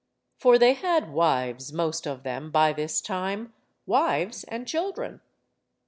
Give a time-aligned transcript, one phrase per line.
[0.39, 3.53] For they had wives, most of them, by this time,
[3.85, 5.21] wives and children.